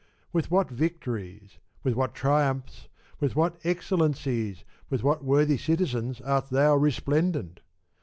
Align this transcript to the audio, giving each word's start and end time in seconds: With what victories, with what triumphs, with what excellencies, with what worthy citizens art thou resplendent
With 0.33 0.49
what 0.49 0.67
victories, 0.67 1.59
with 1.83 1.93
what 1.93 2.15
triumphs, 2.15 2.87
with 3.19 3.35
what 3.35 3.59
excellencies, 3.63 4.63
with 4.89 5.03
what 5.03 5.23
worthy 5.23 5.59
citizens 5.59 6.19
art 6.21 6.49
thou 6.49 6.75
resplendent 6.75 7.59